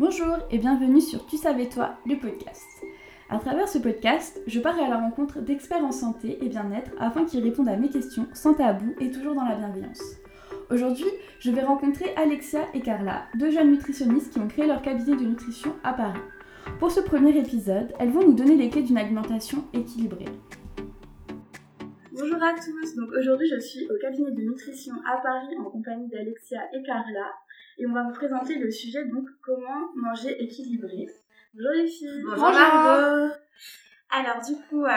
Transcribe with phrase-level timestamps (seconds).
[0.00, 2.82] Bonjour et bienvenue sur Tu savais toi, le podcast.
[3.28, 7.26] À travers ce podcast, je pars à la rencontre d'experts en santé et bien-être afin
[7.26, 10.02] qu'ils répondent à mes questions sans tabou et toujours dans la bienveillance.
[10.70, 11.04] Aujourd'hui,
[11.38, 15.26] je vais rencontrer Alexia et Carla, deux jeunes nutritionnistes qui ont créé leur cabinet de
[15.26, 16.22] nutrition à Paris.
[16.78, 20.32] Pour ce premier épisode, elles vont nous donner les clés d'une alimentation équilibrée.
[22.12, 26.08] Bonjour à tous, donc aujourd'hui je suis au cabinet de nutrition à Paris en compagnie
[26.08, 27.34] d'Alexia et Carla
[27.80, 31.08] et on va vous présenter le sujet donc comment manger équilibré.
[31.54, 32.22] Bonjour les filles.
[32.24, 33.34] Bonjour, Margot.
[34.10, 34.90] Alors du coup, euh,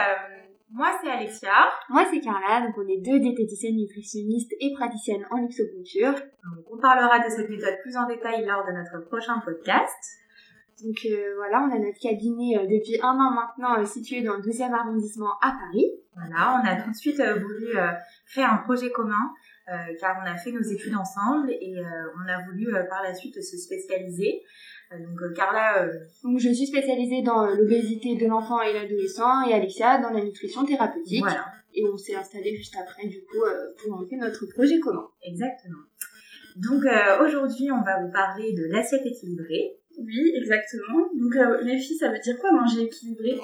[0.72, 1.72] moi c'est Alexia.
[1.90, 6.14] Moi c'est Carla, donc on est deux diététiciennes nutritionnistes et praticiennes en luxoculture.
[6.14, 10.20] Donc on parlera de cette méthode plus en détail lors de notre prochain podcast.
[10.84, 14.36] Donc euh, voilà, on a notre cabinet euh, depuis un an maintenant euh, situé dans
[14.36, 15.88] le 12e arrondissement à Paris.
[16.16, 17.76] Voilà, on a tout de suite voulu
[18.28, 19.32] créer un projet commun
[20.00, 23.58] car on a fait nos études ensemble et on a voulu par la suite se
[23.58, 24.42] spécialiser.
[24.92, 25.88] donc Carla...
[26.24, 30.66] Donc je suis spécialisée dans l'obésité de l'enfant et l'adolescent et Alexia dans la nutrition
[30.66, 31.22] thérapeutique.
[31.22, 31.46] Voilà.
[31.74, 33.44] Et on s'est installé juste après du coup
[33.78, 35.08] pour monter notre projet commun.
[35.24, 35.84] Exactement.
[36.58, 36.84] Donc
[37.26, 39.80] aujourd'hui on va vous parler de l'assiette équilibrée.
[39.98, 41.08] Oui, exactement.
[41.14, 43.38] Donc, euh, les filles, ça veut dire quoi manger équilibré?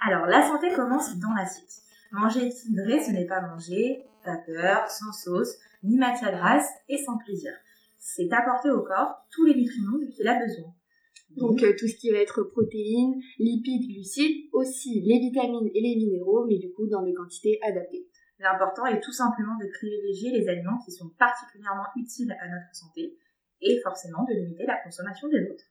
[0.00, 1.82] Alors, la santé commence dans l'assiette.
[2.14, 7.50] Manger équilibré, ce n'est pas manger vapeur, sans sauce, ni matière grasse et sans plaisir.
[7.98, 10.72] C'est apporter au corps tous les nutriments dont il a besoin.
[11.30, 15.96] Donc euh, tout ce qui va être protéines, lipides, glucides, aussi les vitamines et les
[15.96, 18.06] minéraux, mais du coup dans des quantités adaptées.
[18.38, 23.18] L'important est tout simplement de privilégier les aliments qui sont particulièrement utiles à notre santé
[23.60, 25.64] et forcément de limiter la consommation des autres.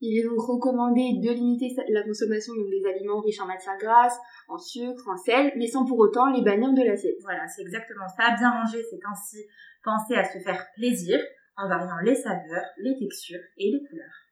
[0.00, 4.58] Il est donc recommandé de limiter la consommation des aliments riches en matières grasses, en
[4.58, 7.16] sucre, en sel, mais sans pour autant les bannir de l'assiette.
[7.22, 8.34] Voilà, c'est exactement ça.
[8.36, 9.46] Bien manger, c'est ainsi
[9.82, 11.18] penser à se faire plaisir
[11.56, 14.26] en variant les saveurs, les textures et les couleurs.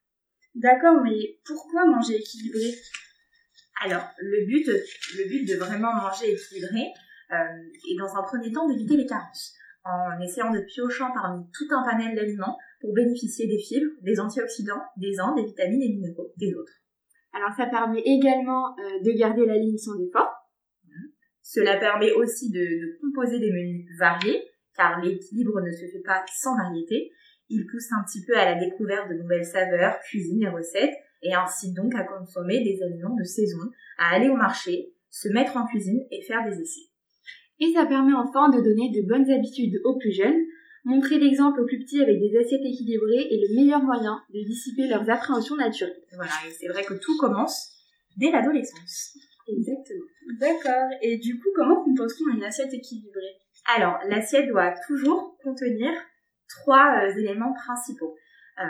[0.55, 2.75] D'accord, mais pourquoi manger équilibré?
[3.83, 6.93] Alors, le but, le but de vraiment manger équilibré
[7.33, 7.37] euh,
[7.91, 9.55] est dans un premier temps d'éviter les carences
[9.85, 14.83] en essayant de piocher parmi tout un panel d'aliments pour bénéficier des fibres, des antioxydants,
[14.99, 16.73] des ans, des vitamines et minéraux des autres.
[17.33, 20.31] Alors ça permet également euh, de garder la ligne sans effort.
[20.85, 20.91] Mmh.
[21.41, 24.43] Cela permet aussi de, composer des menus variés,
[24.77, 27.11] car l'équilibre ne se fait pas sans variété.
[27.49, 31.33] Il pousse un petit peu à la découverte de nouvelles saveurs, cuisines et recettes, et
[31.33, 35.67] incite donc à consommer des aliments de saison, à aller au marché, se mettre en
[35.67, 36.91] cuisine et faire des essais.
[37.61, 40.43] Et ça permet enfin de donner de bonnes habitudes aux plus jeunes.
[40.85, 44.87] Montrer l'exemple aux plus petits avec des assiettes équilibrées est le meilleur moyen de dissiper
[44.87, 46.03] leurs appréhensions naturelles.
[46.15, 47.71] Voilà, et c'est vrai que tout commence
[48.17, 49.17] dès l'adolescence.
[49.49, 50.05] Exactement.
[50.41, 50.91] D'accord.
[51.03, 53.37] Et du coup, comment compose-t-on une assiette équilibrée?
[53.77, 55.91] Alors, l'assiette doit toujours contenir
[56.49, 58.15] trois euh, éléments principaux.
[58.59, 58.65] Euh,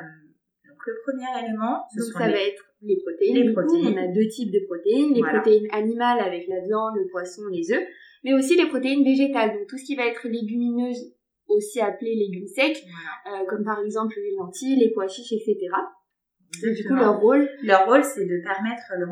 [0.69, 3.37] donc, le premier élément, ce donc ça va être les protéines.
[3.37, 3.99] Les protéines.
[3.99, 5.15] on a deux types de protéines.
[5.15, 7.87] Les protéines animales avec la viande, le poisson, les œufs
[8.25, 11.15] mais aussi les protéines végétales, donc tout ce qui va être légumineuse,
[11.49, 12.83] aussi appelé légumes secs,
[13.27, 15.57] euh, comme par exemple les lentilles, les pois chiches, etc.
[16.63, 19.07] du coup, leur rôle, leur rôle, c'est de permettre le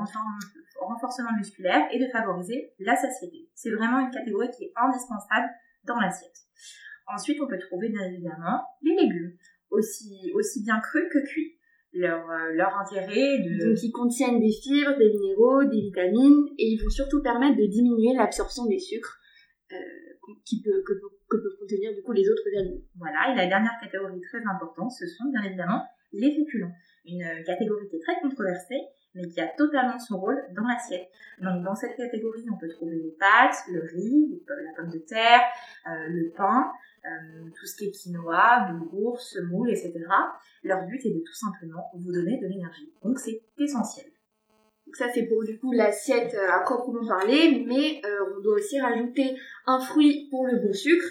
[0.81, 3.49] renforcement musculaire et de favoriser la satiété.
[3.55, 5.49] C'est vraiment une catégorie qui est indispensable
[5.85, 6.37] dans l'assiette.
[7.09, 9.37] Ensuite, on peut trouver bien évidemment les légumes,
[9.71, 11.59] aussi, aussi bien crus que cuits
[11.93, 13.69] leur, euh, leur intérêt de...
[13.69, 17.67] Donc ils contiennent des fibres, des minéraux, des vitamines et ils vont surtout permettre de
[17.67, 19.19] diminuer l'absorption des sucres
[19.73, 19.77] euh,
[20.45, 20.93] qui peut, que,
[21.37, 22.83] peuvent contenir du coup les autres aliments.
[22.97, 26.73] Voilà, et la dernière catégorie très importante, ce sont bien évidemment les féculents.
[27.07, 28.81] Une catégorie qui est très controversée,
[29.15, 31.09] mais qui a totalement son rôle dans l'assiette.
[31.41, 35.41] Donc dans cette catégorie, on peut trouver les pâtes, le riz, la pomme de terre,
[35.87, 36.73] euh, le pain,
[37.05, 39.93] euh, tout ce qui est quinoa, boulgour, semoule, etc.
[40.63, 42.93] Leur but est de tout simplement vous donner de l'énergie.
[43.03, 44.12] Donc c'est essentiel.
[44.93, 48.57] Donc ça c'est pour du coup l'assiette euh, à proprement parler, mais euh, on doit
[48.57, 49.35] aussi rajouter
[49.67, 51.07] un fruit pour le bon sucre,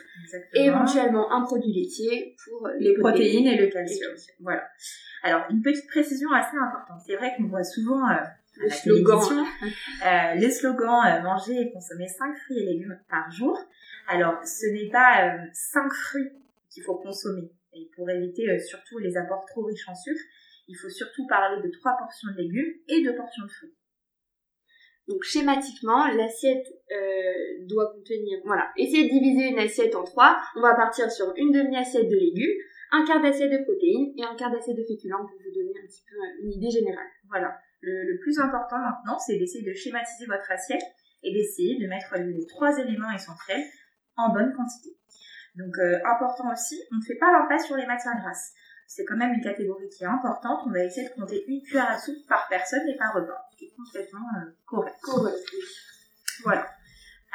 [0.53, 4.11] et éventuellement un produit laitier pour les, protéines, et le calcium.
[4.39, 4.63] Voilà.
[5.23, 7.01] Alors une petite précision assez importante.
[7.07, 8.01] C'est vrai qu'on voit souvent
[8.57, 9.19] le slogan,
[10.05, 13.57] euh, le slogan manger et consommer 5 fruits et légumes par jour.
[14.07, 16.29] Alors, ce n'est pas euh, cinq fruits
[16.69, 17.49] qu'il faut consommer.
[17.73, 20.19] Et pour éviter euh, surtout les apports trop riches en sucre,
[20.71, 23.75] il faut surtout parler de trois portions de légumes et deux portions de fruits.
[25.07, 30.37] Donc schématiquement, l'assiette euh, doit contenir, voilà, essayez de diviser une assiette en trois.
[30.55, 32.55] On va partir sur une demi-assiette de légumes,
[32.91, 35.87] un quart d'assiette de protéines et un quart d'assiette de féculents pour vous donner un
[35.87, 36.15] petit peu
[36.45, 37.11] une idée générale.
[37.27, 37.57] Voilà.
[37.81, 40.85] Le, le plus important maintenant, c'est d'essayer de schématiser votre assiette
[41.23, 43.65] et d'essayer de mettre les trois éléments essentiels
[44.15, 44.95] en bonne quantité.
[45.55, 48.53] Donc euh, important aussi, on ne fait pas l'impasse sur les matières grasses.
[48.93, 50.63] C'est quand même une catégorie qui est importante.
[50.65, 53.57] On va essayer de compter une cuillère à soupe par personne et par repas, ce
[53.57, 54.97] qui est complètement euh, correct.
[55.01, 55.37] Correct.
[56.43, 56.67] Voilà.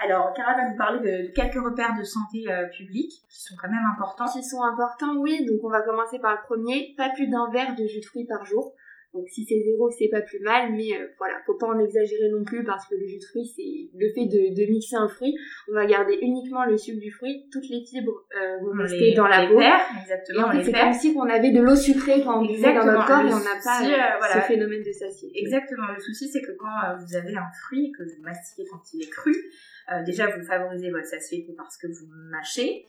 [0.04, 3.70] Alors, Cara va nous parler de quelques repères de santé euh, publique qui sont quand
[3.70, 4.26] même importants.
[4.30, 5.46] Qui sont importants, oui.
[5.46, 6.94] Donc on va commencer par le premier.
[6.94, 8.74] Pas plus d'un verre de jus de fruits par jour.
[9.16, 12.28] Donc si c'est zéro, c'est pas plus mal, mais euh, voilà, faut pas en exagérer
[12.30, 15.08] non plus parce que le jus de fruit, c'est le fait de, de mixer un
[15.08, 15.34] fruit.
[15.70, 19.14] On va garder uniquement le sucre du fruit, toutes les fibres euh, vont On rester
[19.14, 19.58] dans la peau.
[19.58, 23.06] perd, exactement, c'est comme si on avait de l'eau sucrée quand on buvait dans notre
[23.06, 24.42] corps le et on n'a pas euh, voilà.
[24.42, 25.38] ce phénomène de satiété.
[25.38, 25.92] Exactement.
[25.94, 29.02] Le souci, c'est que quand euh, vous avez un fruit que vous mastiquez quand il
[29.02, 29.34] est cru,
[29.92, 32.86] euh, déjà vous favorisez votre satiété parce que vous mâchez,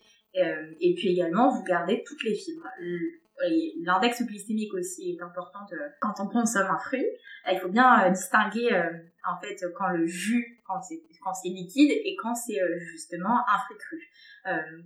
[0.80, 2.68] et puis également vous gardez toutes les fibres.
[3.84, 7.06] L'index glycémique aussi est important euh, quand on consomme un fruit.
[7.48, 8.70] Euh, Il faut bien euh, distinguer
[9.26, 12.60] en fait quand le jus, quand c'est liquide et quand c'est
[12.92, 14.02] justement un fruit cru.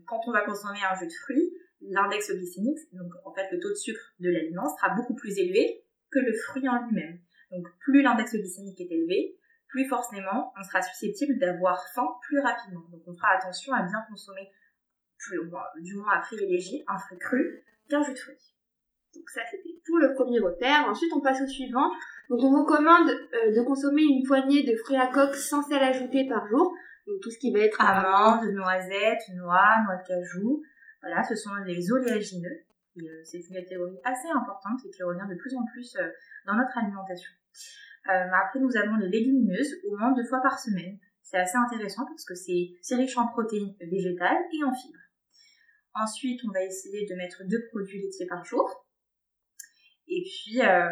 [0.06, 3.69] Quand on va consommer un jus de fruits, l'index glycémique, donc en fait le taux
[3.69, 7.19] de sucre de l'aliment sera beaucoup plus élevé que le fruit en lui-même.
[7.51, 9.38] Donc plus l'index glycémique est élevé,
[9.69, 12.83] plus forcément on sera susceptible d'avoir faim plus rapidement.
[12.92, 14.51] Donc on fera attention à bien consommer,
[15.18, 15.39] plus,
[15.81, 17.63] du moins à privilégier un fruit cru
[17.99, 18.53] jus de fruits.
[19.15, 20.88] Donc ça, c'était pour le premier repère.
[20.88, 21.91] Ensuite, on passe au suivant.
[22.29, 26.27] Donc on recommande euh, de consommer une poignée de fruits à coque sans sel ajouté
[26.29, 26.73] par jour.
[27.07, 30.63] Donc tout ce qui va être Amandes, noisettes, noix, noix de cajou,
[31.01, 32.63] voilà, ce sont les oléagineux.
[32.97, 36.07] Euh, c'est une catégorie assez importante et qui revient de plus en plus euh,
[36.45, 37.31] dans notre alimentation.
[38.05, 40.97] Après, nous avons les légumineuses au moins deux fois par semaine.
[41.21, 44.97] C'est assez intéressant parce que c'est riche en protéines végétales et en fibres.
[45.93, 48.88] Ensuite, on va essayer de mettre deux produits laitiers par jour.
[50.07, 50.89] Et puis, euh,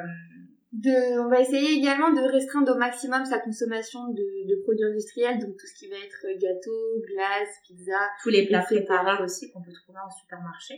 [0.72, 5.40] de, on va essayer également de restreindre au maximum sa consommation de, de produits industriels,
[5.40, 8.00] donc tout ce qui va être gâteaux, glaces, pizza.
[8.22, 10.76] tous les plats préparés aussi qu'on peut trouver en supermarché.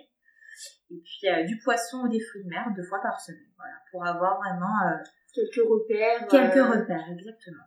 [0.92, 3.50] Et puis, euh, du poisson ou des fruits de mer deux fois par semaine.
[3.58, 4.98] Voilà, pour avoir vraiment euh,
[5.34, 6.28] quelques repères.
[6.28, 7.64] quelques repères, exactement.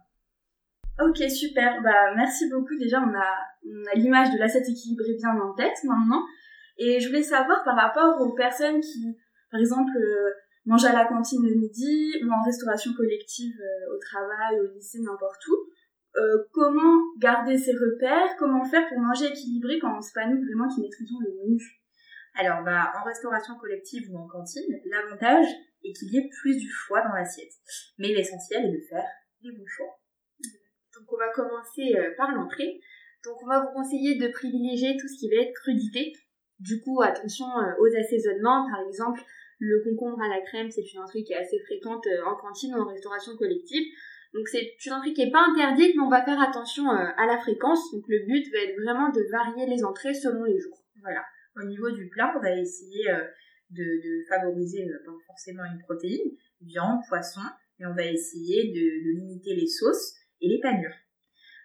[1.00, 1.82] Ok, super.
[1.82, 2.76] Bah, merci beaucoup.
[2.78, 3.34] Déjà, on a,
[3.66, 6.22] on a l'image de l'assiette équilibrée bien en tête maintenant.
[6.79, 9.17] Et je voulais savoir par rapport aux personnes qui,
[9.50, 10.31] par exemple, euh,
[10.67, 14.99] mangent à la cantine le midi ou en restauration collective euh, au travail, au lycée,
[15.00, 15.55] n'importe où.
[16.17, 20.69] euh, comment garder ces repères Comment faire pour manger équilibré quand c'est pas nous vraiment
[20.69, 21.61] qui maîtrisons le menu?
[22.37, 25.47] Alors, bah, en restauration collective ou en cantine, l'avantage
[25.85, 27.53] est qu'il y ait plus du choix dans l'assiette.
[27.99, 29.06] Mais l'essentiel est de faire
[29.43, 30.00] les bons choix.
[30.94, 32.81] Donc on va commencer par l'entrée.
[33.25, 36.12] Donc on va vous conseiller de privilégier tout ce qui va être crudité.
[36.60, 38.68] Du coup, attention euh, aux assaisonnements.
[38.70, 39.20] Par exemple,
[39.58, 42.74] le concombre à la crème, c'est une entrée qui est assez fréquente euh, en cantine
[42.74, 43.84] ou en restauration collective.
[44.32, 47.26] Donc c'est une entrée qui n'est pas interdite, mais on va faire attention euh, à
[47.26, 47.92] la fréquence.
[47.92, 50.78] Donc le but va être vraiment de varier les entrées selon les jours.
[51.00, 51.24] Voilà.
[51.56, 53.06] Au niveau du plat, on va essayer
[53.70, 54.84] de, favoriser
[55.26, 57.42] forcément une protéine, viande, poisson,
[57.78, 60.96] mais on va essayer de limiter les sauces et les panures.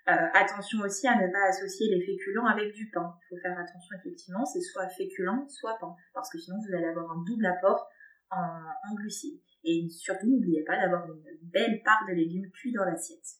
[0.09, 3.13] Euh, attention aussi à ne pas associer les féculents avec du pain.
[3.21, 6.87] Il faut faire attention effectivement, c'est soit féculent, soit pain, parce que sinon vous allez
[6.87, 7.87] avoir un double apport
[8.31, 8.41] en,
[8.89, 9.39] en glucides.
[9.63, 13.39] Et surtout, n'oubliez pas d'avoir une belle part de légumes cuits dans l'assiette.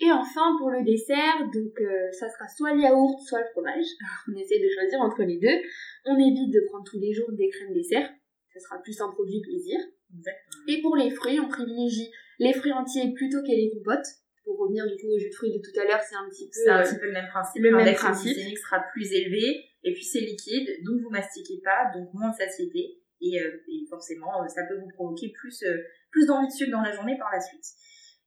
[0.00, 3.86] Et enfin, pour le dessert, donc euh, ça sera soit le yaourt, soit le fromage.
[4.28, 5.62] On essaie de choisir entre les deux.
[6.04, 8.10] On évite de prendre tous les jours des crèmes dessert.
[8.52, 9.78] Ça sera plus un produit plaisir.
[10.14, 10.64] Exactement.
[10.68, 14.06] Et pour les fruits, on privilégie les fruits entiers plutôt que les compotes.
[14.46, 16.46] Pour revenir du coup au jus de fruits de tout à l'heure, c'est un petit
[16.46, 16.54] peu...
[16.54, 17.62] C'est un euh, petit peu le même principe.
[17.62, 18.32] le même L'index principe.
[18.32, 22.36] glycémique sera plus élevé, et puis c'est liquide, donc vous mastiquez pas, donc moins de
[22.36, 25.64] satiété, et, euh, et forcément, euh, ça peut vous provoquer plus,
[26.12, 27.66] plus d'envie de sucre dans la journée par la suite.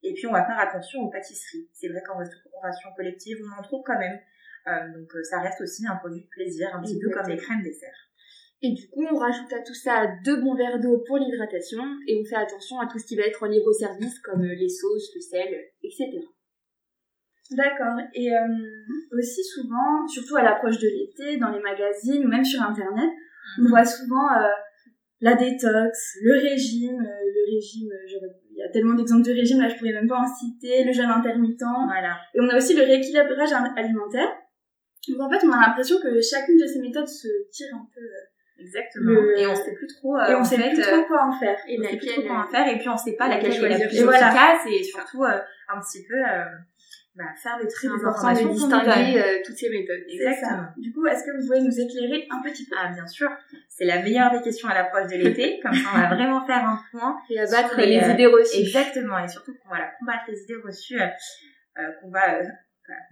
[0.04, 1.70] Et puis on va faire attention aux pâtisseries.
[1.74, 4.20] C'est vrai qu'en restauration collective, on en trouve quand même.
[4.68, 7.64] Euh, donc ça reste aussi un produit de plaisir, un petit peu comme les crèmes
[7.64, 8.09] dessert.
[8.62, 12.20] Et du coup, on rajoute à tout ça deux bons verres d'eau pour l'hydratation et
[12.20, 14.68] on fait attention à tout ce qui va être en libre service comme euh, les
[14.68, 15.48] sauces, le sel,
[15.82, 16.20] etc.
[17.52, 17.98] D'accord.
[18.14, 22.62] Et euh, aussi souvent, surtout à l'approche de l'été, dans les magazines ou même sur
[22.62, 23.10] Internet,
[23.60, 24.48] on voit souvent euh,
[25.22, 29.62] la détox, le régime, euh, le régime, euh, il y a tellement d'exemples de régime,
[29.62, 31.64] là je pourrais même pas en citer, le jeûne intermittent.
[31.88, 32.20] Voilà.
[32.36, 34.30] Et on a aussi le rééquilibrage al- alimentaire.
[35.08, 38.02] Donc en fait, on a l'impression que chacune de ces méthodes se tire un peu.
[38.60, 39.12] Euh, Exactement.
[39.12, 40.18] Le- Et on sait plus trop.
[40.18, 41.58] euh, et on en sait fait, plus euh, trop quoi en faire.
[41.68, 43.72] Et on sait plus trop laquelle, comment faire et puis on sait pas laquelle laquelle
[43.72, 44.28] est la plus Et voilà.
[44.28, 45.40] efficace et surtout euh,
[45.74, 46.44] un petit peu euh,
[47.16, 50.04] bah, faire le tri des informations distinguer euh, toutes ces méthodes.
[50.08, 50.68] Exactement.
[50.78, 52.76] Du coup, est-ce que vous pouvez nous éclairer un petit peu?
[52.80, 53.30] Ah bien sûr,
[53.68, 56.64] c'est la meilleure des questions à l'approche de l'été, comme ça on va vraiment faire
[56.66, 57.18] un point.
[57.30, 58.62] Et abattre les, les, euh, idées reçues.
[58.62, 61.08] Exactement, et surtout qu'on va combattre les idées reçues, euh,
[61.80, 62.44] euh, qu'on va euh,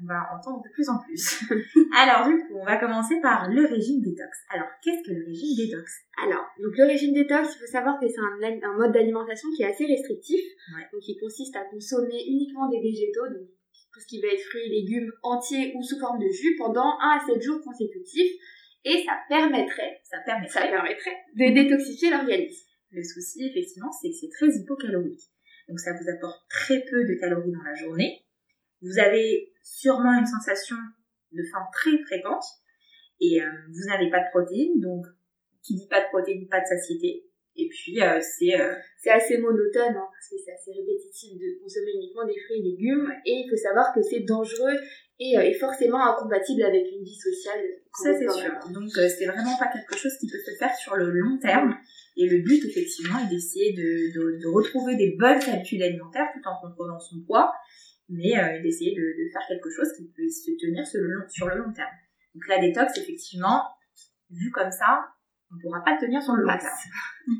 [0.01, 1.43] on va entendre de plus en plus.
[1.97, 4.29] Alors du coup, on va commencer par le régime détox.
[4.49, 5.91] Alors, qu'est-ce que le régime détox?
[6.23, 9.63] Alors, donc le régime détox, il faut savoir que c'est un, un, mode d'alimentation qui
[9.63, 10.41] est assez restrictif,
[10.91, 13.47] donc qui consiste à consommer uniquement des végétaux, donc
[13.93, 16.97] tout ce qui va être fruits et légumes entiers ou sous forme de jus pendant
[17.01, 18.33] 1 à 7 jours consécutifs,
[18.85, 22.67] et ça permettrait, ça permettrait, ça permettrait de détoxifier l'organisme.
[22.91, 25.21] Le souci, effectivement, c'est que c'est très hypocalorique.
[25.67, 28.26] Donc ça vous apporte très peu de calories dans la journée.
[28.81, 30.75] Vous avez sûrement une sensation
[31.31, 32.43] de faim très fréquente
[33.19, 35.05] et euh, vous n'avez pas de protéines, donc
[35.63, 37.25] qui dit pas de protéines, pas de satiété.
[37.59, 41.59] Et puis euh, c'est euh, c'est assez monotone hein, parce que c'est assez répétitif de
[41.59, 44.77] consommer uniquement des fruits et légumes et il faut savoir que c'est dangereux
[45.19, 47.59] et, est forcément incompatible avec une vie sociale.
[47.95, 48.53] Ça c'est sûr.
[48.71, 51.75] Donc c'est vraiment pas quelque chose qui peut se faire sur le long terme.
[52.15, 56.47] Et le but effectivement est d'essayer de, de, de retrouver des bonnes habitudes alimentaires tout
[56.47, 57.53] en contrôlant son poids
[58.09, 61.27] mais euh, d'essayer de, de, faire quelque chose qui puisse se tenir sur le, long,
[61.27, 61.89] sur le long terme.
[62.33, 63.63] Donc la détox, effectivement,
[64.29, 65.07] vu comme ça,
[65.51, 66.77] on ne pourra pas le tenir sur le long terme.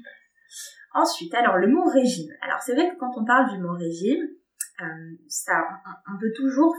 [0.93, 2.31] Ensuite, alors le mot régime.
[2.41, 4.27] Alors c'est vrai que quand on parle du mot régime,
[4.81, 4.85] euh,
[5.27, 5.67] ça,
[6.11, 6.75] on, peut toujours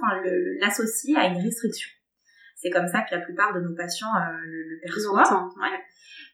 [0.60, 1.90] l'associer à une restriction.
[2.56, 5.48] C'est comme ça que la plupart de nos patients euh, le, le, perçoivent.
[5.56, 5.78] Ouais.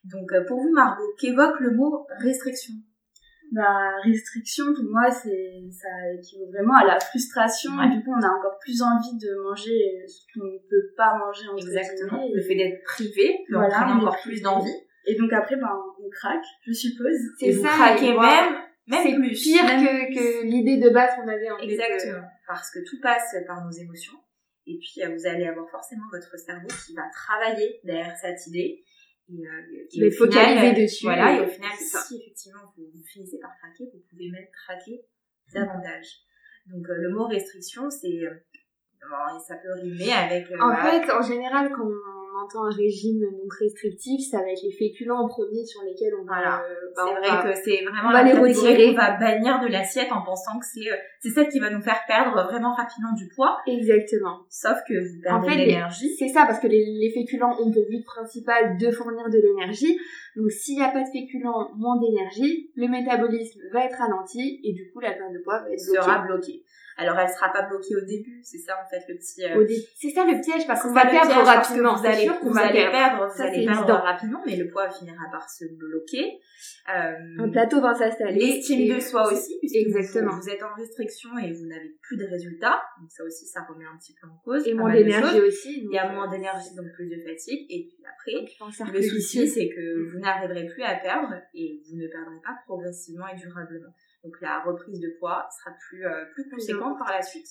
[0.05, 2.75] Donc pour vous, Margot, qu'évoque le mot restriction?
[3.55, 7.71] Bah, restriction, pour moi, c'est, ça équivaut vraiment à la frustration.
[7.83, 11.17] Et du coup, on a encore plus envie de manger ce qu'on ne peut pas
[11.19, 12.29] manger en Exactement.
[12.35, 14.75] Le fait d'être privé peut voilà, entraîner encore plus d'envie.
[15.07, 15.71] Et donc après, ben,
[16.03, 17.17] on craque, je suppose.
[17.39, 17.59] C'est ça.
[17.59, 18.55] Vous craquez même,
[18.89, 19.41] même plus.
[19.41, 21.65] pire que, que l'idée de base qu'on avait en fait.
[21.65, 22.27] Exactement.
[22.49, 24.19] Parce que tout passe par nos émotions.
[24.67, 28.83] Et puis, euh, vous allez avoir forcément votre cerveau qui va travailler derrière cette idée
[29.29, 31.05] et, euh, et focaliser euh, dessus.
[31.05, 35.05] Voilà, et au final, si effectivement vous, finissez par craquer, vous pouvez même craquer
[35.53, 36.07] davantage.
[36.67, 38.21] Donc euh, le mot restriction, c'est
[39.47, 40.47] ça peut rimer avec.
[40.61, 42.14] en fait, en général, quand on
[42.55, 46.35] un régime donc restrictif, ça va être les féculents en premier sur lesquels on va.
[46.35, 46.63] Voilà.
[46.97, 48.91] Bah, c'est vrai que c'est vraiment on va les retirer.
[48.91, 50.89] On va bannir de l'assiette en pensant que c'est
[51.21, 53.59] c'est celle qui va nous faire perdre vraiment rapidement du poids.
[53.67, 54.41] Exactement.
[54.49, 56.15] Sauf que vous perdez de l'énergie.
[56.19, 59.99] C'est ça parce que les, les féculents ont pour but principal de fournir de l'énergie.
[60.37, 64.73] Donc s'il n'y a pas de féculents, moins d'énergie, le métabolisme va être ralenti et
[64.73, 66.63] du coup la perte de poids va être sera bloquée.
[66.97, 69.45] Alors elle sera pas bloquée au début, c'est ça en fait le petit.
[69.45, 69.67] Euh...
[69.97, 71.97] C'est ça le piège parce qu'on va perdre rapidement.
[71.97, 75.65] Vous allez, vous allez perdre, vous allez perdre rapidement, mais le poids finira par se
[75.65, 76.39] bloquer.
[76.89, 77.45] Euh...
[77.45, 78.39] Un plateau va s'installer.
[78.39, 80.37] L'estime de soi aussi, puisque Exactement.
[80.37, 83.85] Vous, êtes en restriction et vous n'avez plus de résultats, donc ça aussi ça remet
[83.85, 84.67] un petit peu en cause.
[84.67, 85.81] Et moins d'énergie aussi.
[85.85, 89.69] Il y a moins d'énergie donc plus de fatigue et puis après le souci c'est
[89.69, 93.93] que vous n'arriverez plus à perdre et vous ne perdrez pas progressivement et durablement.
[94.25, 97.47] Donc la reprise de poids sera plus, euh, plus conséquente par la suite.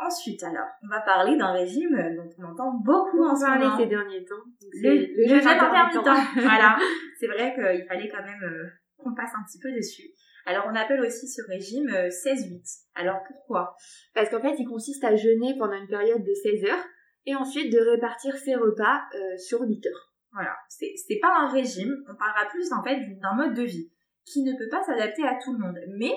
[0.00, 3.76] Ensuite, alors, on va parler d'un régime dont on entend beaucoup en ce moment.
[3.78, 4.34] ces derniers temps.
[4.82, 6.04] Le, le, jeûne intermittent.
[6.34, 6.76] voilà.
[7.20, 10.10] C'est vrai qu'il fallait quand même euh, qu'on passe un petit peu dessus.
[10.46, 12.54] Alors, on appelle aussi ce régime 16-8.
[12.54, 12.58] Euh,
[12.94, 13.76] alors, pourquoi?
[14.14, 16.84] Parce qu'en fait, il consiste à jeûner pendant une période de 16 heures
[17.26, 19.02] et ensuite de répartir ses repas
[19.36, 20.14] sur 8 heures.
[20.32, 20.56] Voilà.
[20.68, 21.92] C'est pas un régime.
[22.08, 23.90] On parlera plus, en fait, d'un mode de vie
[24.32, 25.78] qui ne peut pas s'adapter à tout le monde.
[25.96, 26.12] Mais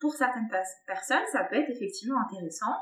[0.00, 0.48] pour certaines
[0.86, 2.74] personnes, ça peut être effectivement intéressant.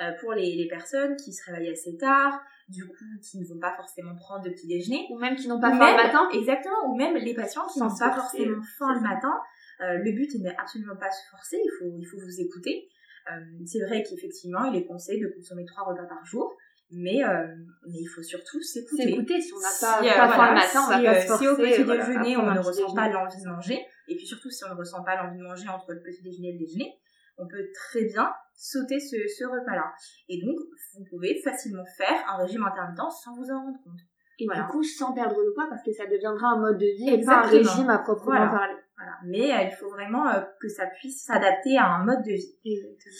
[0.00, 3.58] Euh, pour les, les, personnes qui se réveillent assez tard, du coup, qui ne vont
[3.58, 5.06] pas forcément prendre de petit déjeuner.
[5.10, 6.26] Ou même qui n'ont pas faim le matin.
[6.32, 9.34] Exactement, ou même les patients qui n'ont pas forcément faim le matin.
[9.82, 12.88] Euh, le but n'est absolument pas se forcer, il faut, il faut vous écouter.
[13.30, 16.56] Euh, c'est vrai qu'effectivement, il est conseillé de consommer trois repas par jour.
[16.92, 17.46] Mais, euh,
[17.86, 19.04] mais il faut surtout s'écouter.
[19.04, 21.44] S'écouter, si on n'a pas, si, pas faim le matin, on va pas se forcer.
[21.44, 24.64] Si au petit déjeuner, on ne ressent pas l'envie de manger, et puis surtout, si
[24.64, 27.00] on ne ressent pas l'envie de manger entre le petit déjeuner et le déjeuner,
[27.38, 29.94] on peut très bien sauter ce, ce repas-là.
[30.28, 30.56] Et donc,
[30.94, 34.00] vous pouvez facilement faire un régime intermittent sans vous en rendre compte.
[34.40, 37.10] Et du coup, sans perdre le poids, parce que ça deviendra un mode de vie
[37.10, 38.74] et pas un régime à proprement parler.
[38.96, 39.12] Voilà.
[39.24, 42.56] Mais euh, il faut vraiment euh, que ça puisse s'adapter à un mode de vie.
[42.64, 43.14] Exactement.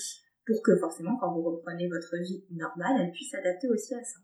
[0.47, 4.18] Pour que forcément, quand vous reprenez votre vie normale, elle puisse s'adapter aussi à ça.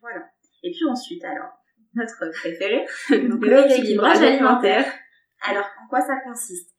[0.00, 0.24] Voilà.
[0.64, 1.50] Et puis ensuite, alors,
[1.94, 2.86] notre préféré,
[3.28, 4.84] donc le rééquilibrage alimentaire.
[5.48, 6.70] Alors, en quoi ça consiste?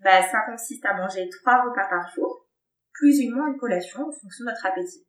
[0.00, 2.46] Bah, Ça consiste à manger trois repas par jour,
[2.92, 5.06] plus ou moins une collation en fonction de notre appétit.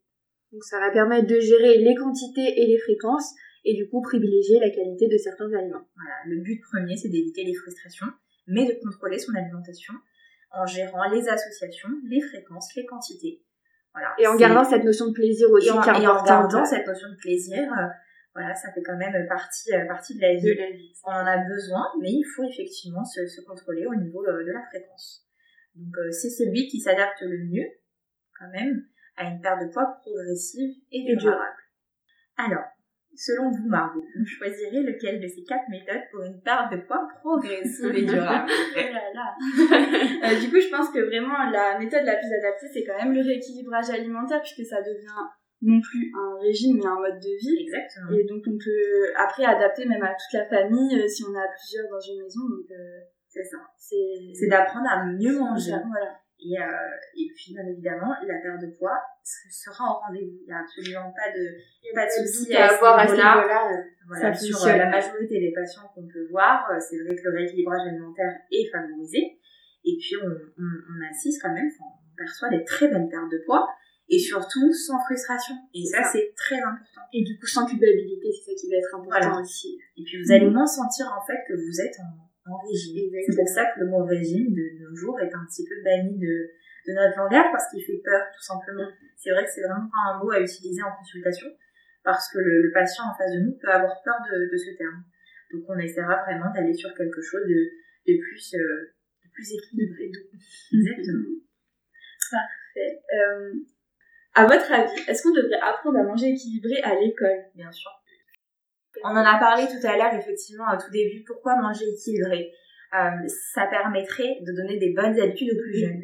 [0.51, 3.33] Donc ça va permettre de gérer les quantités et les fréquences
[3.65, 5.85] et du coup privilégier la qualité de certains aliments.
[5.95, 8.07] Voilà, le but premier c'est d'éviter les frustrations,
[8.47, 9.93] mais de contrôler son alimentation
[10.51, 13.43] en gérant les associations, les fréquences, les quantités.
[13.93, 15.67] Voilà, et en gardant cette notion de plaisir aussi.
[15.67, 17.87] Et en, et en gardant cette notion de plaisir, euh,
[18.39, 20.93] voilà, ça fait quand même partie, euh, partie de la vie.
[21.03, 24.65] On en a besoin, mais il faut effectivement se, se contrôler au niveau de, la
[24.67, 25.27] fréquence.
[25.75, 27.67] Donc euh, c'est celui qui s'adapte le mieux,
[28.39, 28.85] quand même,
[29.17, 31.59] à une perte de poids progressive et durable.
[32.37, 32.63] Alors,
[33.13, 37.09] selon vous, Margot, vous choisirez lequel de ces quatre méthodes pour une perte de poids
[37.19, 38.49] progressive et durable?
[38.77, 39.35] Oh là là.
[40.31, 43.13] Euh, du coup, je pense que vraiment la méthode la plus adaptée, c'est quand même
[43.13, 45.27] le rééquilibrage alimentaire, puisque ça devient
[45.61, 47.63] non plus un régime, mais un mode de vie.
[47.67, 48.11] Exactement.
[48.17, 51.45] Et donc, on peut après adapter même à toute la famille euh, si on a
[51.51, 52.41] plusieurs dans une maison.
[52.47, 53.57] Donc, euh, C'est ça.
[53.77, 55.71] c'est C'est d'apprendre à mieux manger.
[55.71, 56.15] Voilà.
[56.41, 56.63] Et, euh,
[57.19, 60.39] et puis, bien évidemment, la perte de poids se- sera au rendez-vous.
[60.39, 61.43] Il n'y a absolument pas de,
[61.93, 63.35] pas de souci à avoir à ce niveau-là.
[63.35, 63.83] niveau-là.
[64.07, 67.35] Voilà, sur euh, la majorité des patients qu'on peut voir, euh, c'est vrai que le
[67.35, 69.19] rééquilibrage alimentaire est favorisé.
[69.83, 73.43] Et puis, on, on, on assiste quand même, on perçoit des très belles pertes de
[73.45, 73.67] poids.
[74.09, 75.53] Et surtout, sans frustration.
[75.73, 76.09] Et ça, ça.
[76.13, 77.05] c'est très important.
[77.13, 79.41] Et du coup, sans culpabilité, c'est ça qui va être important Voilà.
[79.41, 79.77] aussi.
[79.97, 83.05] Et puis, vous allez moins sentir, en fait, que vous êtes en, en régime.
[83.29, 86.17] C'est pour ça que le mot régime, de nos jours, est un petit peu banni
[86.17, 86.35] de,
[86.89, 88.89] de notre langage, parce qu'il fait peur, tout simplement.
[89.15, 91.47] C'est vrai que c'est vraiment pas un mot à utiliser en consultation,
[92.03, 94.73] parce que le, le patient en face de nous peut avoir peur de, de ce
[94.77, 95.05] terme.
[95.53, 97.61] Donc, on essaiera vraiment d'aller sur quelque chose de,
[98.09, 98.89] de plus, euh,
[99.21, 100.09] de plus équilibré.
[100.73, 101.29] Exactement.
[102.31, 103.01] Parfait.
[103.13, 103.53] Euh,
[104.35, 107.45] à votre avis, est-ce qu'on devrait apprendre à manger équilibré à l'école?
[107.55, 107.91] Bien sûr.
[109.03, 111.23] On en a parlé tout à l'heure, effectivement, au tout début.
[111.25, 112.51] Pourquoi manger équilibré?
[112.93, 116.01] Euh, Ça permettrait de donner des bonnes habitudes aux plus jeunes.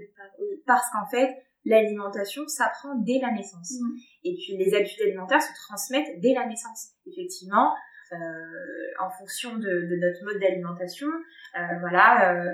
[0.65, 3.74] Parce qu'en fait, l'alimentation s'apprend dès la naissance.
[3.79, 3.96] Mm.
[4.24, 6.94] Et puis, les habitudes alimentaires se transmettent dès la naissance.
[7.05, 7.74] Effectivement,
[8.12, 8.17] euh,
[9.00, 12.46] en fonction de, de notre mode d'alimentation, euh, voilà,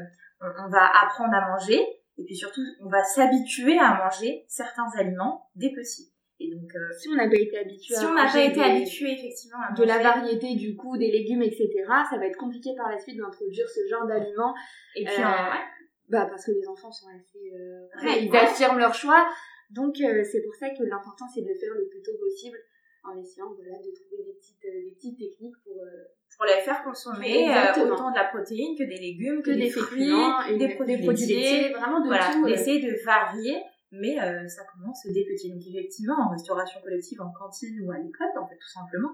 [0.42, 1.80] on, on va apprendre à manger.
[2.18, 6.12] Et puis surtout, on va s'habituer à manger certains aliments dès petits.
[6.39, 8.62] Et donc, euh, Si on n'a pas été habitué si on n'a pas été des-
[8.62, 11.70] habitué effectivement à de la variété du coup des légumes etc
[12.10, 14.56] ça va être compliqué par la suite d'introduire ce genre d'aliments
[14.96, 15.63] et puis Euh, en- ouais,
[16.10, 18.39] bah parce que les enfants sont assez euh, Ouais, ils ouais.
[18.39, 19.30] affirment leur choix
[19.70, 22.58] donc euh, c'est pour ça que l'important c'est de le faire le plus tôt possible
[23.03, 26.03] en essayant voilà de trouver des petites euh, des petites techniques pour euh,
[26.41, 29.69] pour les faire consommer euh, autant de la protéine que des légumes, que, des, des
[29.69, 30.10] fruits,
[30.50, 31.69] et des produits, laitiers.
[31.69, 32.48] vraiment de Voilà, tout euh.
[32.50, 35.51] d'essayer de varier, mais euh, ça commence dès petit.
[35.51, 39.12] Donc effectivement, en restauration collective, en cantine ou à l'école, en fait, tout simplement,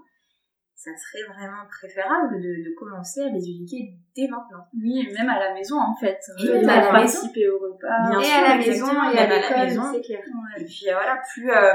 [0.74, 4.64] ça serait vraiment préférable de, de commencer à les éduquer dès maintenant.
[4.82, 6.22] Oui, et même à la maison en fait.
[6.40, 8.10] Et même à la participer au repas.
[8.10, 9.84] Bien et sûr, à la maison et à la maison.
[9.92, 10.62] c'est clair Ouais.
[10.62, 11.74] Et puis voilà, plus, euh,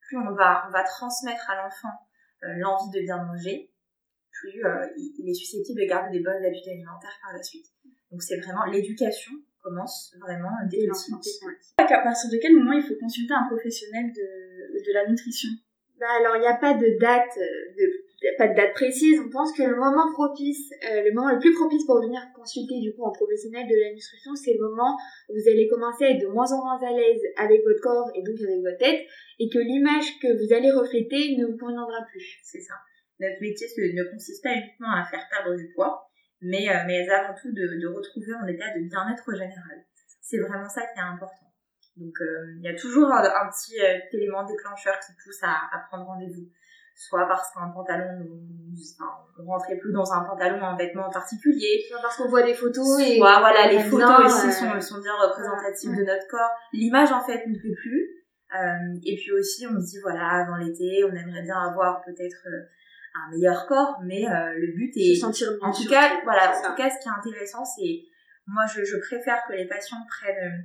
[0.00, 1.92] plus on, va, on va transmettre à l'enfant
[2.44, 3.70] euh, l'envie de bien manger,
[4.40, 7.66] plus euh, il, est susceptible de garder des bonnes habitudes alimentaires par la suite.
[8.10, 11.54] Donc c'est vraiment l'éducation commence vraiment dès l'enfant, ouais.
[11.76, 15.50] À partir de quel moment il faut consulter un professionnel de, de la nutrition?
[16.00, 19.20] Bah alors il n'y a pas de date, euh, de, pas de date précise.
[19.20, 22.78] On pense que le moment propice, euh, le moment le plus propice pour venir consulter
[22.80, 24.96] du coup un professionnel de la nutrition, c'est le moment
[25.28, 28.10] où vous allez commencer à être de moins en moins à l'aise avec votre corps
[28.14, 29.06] et donc avec votre tête,
[29.40, 32.38] et que l'image que vous allez refléter ne vous conviendra plus.
[32.42, 32.74] C'est ça.
[33.20, 36.08] Notre métier ne consiste pas uniquement à faire perdre du poids,
[36.40, 39.84] mais, euh, mais avant tout de, de retrouver un état de bien-être général.
[40.22, 41.52] C'est vraiment ça qui est important.
[41.96, 45.50] Donc euh, il y a toujours un, un petit euh, élément déclencheur qui pousse à,
[45.72, 46.46] à prendre rendez-vous.
[47.00, 48.26] Soit parce qu'un pantalon,
[48.98, 52.42] enfin, on rentrait plus dans un pantalon, un vêtement en particulier, Soit parce qu'on voit
[52.42, 56.02] des photos et Soit, voilà, on les photos bien, aussi sont, sont bien représentatives de
[56.02, 56.50] notre corps.
[56.72, 58.18] L'image, en fait, ne plaît plus.
[59.04, 62.44] Et puis aussi, on se dit, voilà, avant l'été, on aimerait bien avoir peut-être
[63.26, 65.14] un meilleur corps, mais euh, le but est...
[65.14, 65.68] se sentir bien.
[65.68, 68.02] En tout cas, voilà, en tout cas, ce qui est intéressant, c'est...
[68.46, 70.62] Moi, je, je préfère que les patients prennent, euh,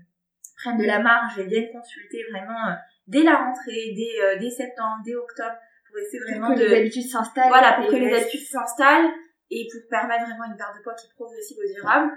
[0.56, 2.76] prennent de la marge et viennent consulter vraiment euh,
[3.08, 6.68] dès la rentrée, dès, euh, dès septembre, dès octobre, pour essayer vraiment pour que de...
[6.70, 7.50] les habitudes s'installent.
[7.50, 9.12] Voilà, pour que les habitudes s'installent
[9.52, 12.12] et pour permettre vraiment une perte de poids qui est progressive et durable,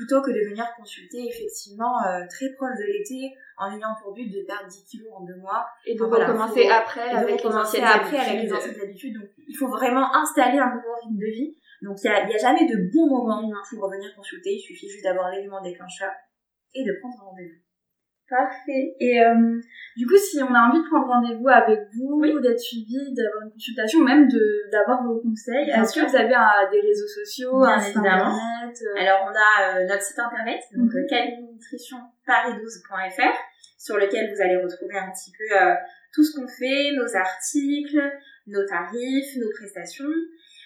[0.00, 3.20] plutôt que de venir consulter effectivement euh, très proche de l'été
[3.58, 6.64] en ayant pour but de perdre 10 kilos en deux mois Et de voilà, recommencer
[6.64, 8.48] faut- après et avec les recommencer anciennes après avec habitudes.
[8.50, 9.14] les anciennes habitudes.
[9.20, 11.50] Donc il faut vraiment installer un nouveau rythme de vie.
[11.82, 14.88] Donc il n'y a, y a jamais de bon moment pour revenir consulter, il suffit
[14.88, 16.10] juste d'avoir l'élément déclencheur
[16.74, 17.60] et de prendre rendez-vous.
[18.30, 18.94] Parfait.
[19.00, 19.60] Et euh,
[19.96, 23.50] du coup, si on a envie de prendre rendez-vous avec vous, d'être suivi, d'avoir une
[23.50, 27.58] consultation, ou même de d'avoir vos conseils, est-ce que vous avez un- des réseaux sociaux,
[27.58, 28.36] Bien un site évidemment.
[28.38, 33.34] internet euh, Alors on a euh, notre site internet, donc cabinenutritionparis12.fr,
[33.78, 35.54] sur lequel vous allez retrouver un petit peu
[36.14, 38.00] tout ce qu'on fait, nos articles,
[38.46, 40.06] nos tarifs, nos prestations.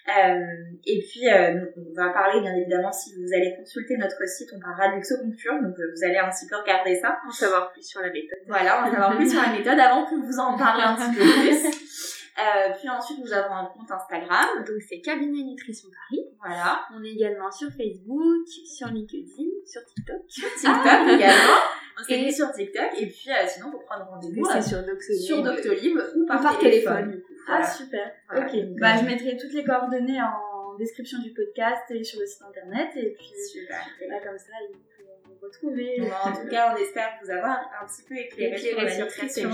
[0.06, 0.44] Euh,
[0.84, 4.60] et puis euh, on va parler bien évidemment si vous allez consulter notre site, on
[4.60, 7.18] parlera de luxoponcture, donc euh, vous allez un petit peu regarder ça.
[7.26, 8.38] En savoir plus sur la méthode.
[8.46, 11.18] Voilà, on va savoir plus sur la méthode avant que vous en parler un petit
[11.18, 12.13] peu plus.
[12.36, 16.24] Euh, puis ensuite nous avons un compte Instagram, Donc c'est Cabinet Nutrition Paris.
[16.40, 20.26] voilà, On est également sur Facebook, sur LinkedIn, sur TikTok.
[20.26, 21.60] TikTok également.
[22.08, 25.20] c'est mis sur TikTok et puis euh, sinon faut prendre rendez-vous C'est euh, sur Doctolib.
[25.20, 27.22] sur Doctolib ou par, téléphone.
[27.46, 27.66] Ah, Voilà.
[27.70, 28.12] super.
[28.28, 28.46] Voilà.
[28.46, 28.52] Ok.
[28.56, 32.26] Donc, Bah, euh, je mettrai toutes les coordonnées en description du podcast et sur le
[32.26, 32.88] site internet.
[32.96, 33.78] Et puis, Super.
[34.10, 34.54] bah, comme ça,
[35.44, 35.96] retrouver.
[36.00, 39.04] Bon, en tout cas, on espère vous avoir un petit peu éclairé, sur la sur
[39.04, 39.50] nutrition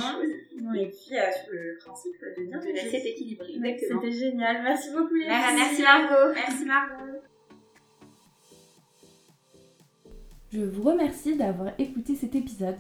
[0.74, 3.79] et puis euh, sur le principe de bien De l'assiette équilibrée.
[3.79, 4.62] C'était génial.
[4.62, 6.33] Merci beaucoup, les Merci, Margot.
[6.35, 7.20] Merci Margot.
[10.53, 12.76] Je vous remercie d'avoir écouté cet épisode.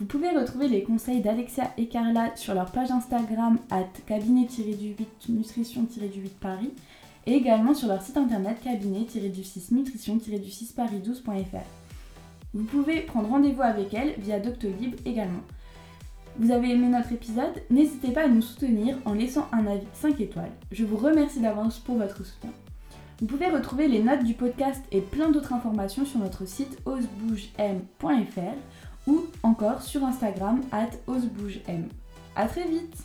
[0.00, 4.96] Vous pouvez retrouver les conseils d'Alexia et Carla sur leur page Instagram at cabinet-du-8
[5.28, 6.72] nutrition-du-8 Paris
[7.26, 11.81] et également sur leur site internet cabinet-du-6 nutrition-du-6 paris12.fr.
[12.54, 15.42] Vous pouvez prendre rendez-vous avec elles via Doctolib également.
[16.38, 17.62] Vous avez aimé notre épisode?
[17.70, 20.52] N'hésitez pas à nous soutenir en laissant un avis 5 étoiles.
[20.70, 22.50] Je vous remercie d'avance pour votre soutien.
[23.20, 28.56] Vous pouvez retrouver les notes du podcast et plein d'autres informations sur notre site osebougem.fr
[29.06, 31.88] ou encore sur Instagram at osebougem.
[32.34, 32.96] A très vite